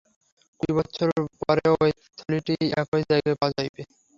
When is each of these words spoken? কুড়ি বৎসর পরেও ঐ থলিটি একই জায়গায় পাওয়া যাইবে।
কুড়ি 0.59 0.73
বৎসর 0.77 1.09
পরেও 1.41 1.73
ঐ 1.79 1.87
থলিটি 2.17 2.55
একই 2.81 3.03
জায়গায় 3.09 3.37
পাওয়া 3.39 3.55
যাইবে। 3.57 3.81